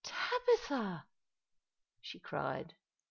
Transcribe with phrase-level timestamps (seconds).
[0.03, 1.05] "Tabitha!"
[2.01, 2.73] she cried.